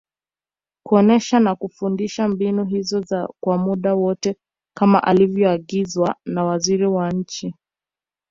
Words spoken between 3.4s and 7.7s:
kwa muda wote kama ilivyoagizwa na Waziri wa Nchi